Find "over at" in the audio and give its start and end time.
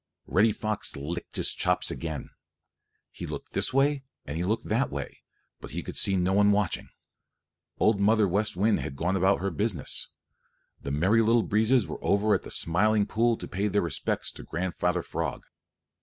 12.03-12.41